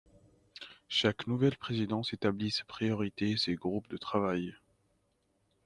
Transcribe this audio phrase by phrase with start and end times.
[0.89, 4.55] Chaque nouvelle présidence établit ses priorités et ses groupes de travail.